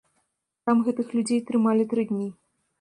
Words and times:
Там 0.69 0.81
гэтых 0.87 1.13
людзей 1.19 1.45
трымалі 1.53 1.89
тры 1.95 2.11
дні. 2.13 2.29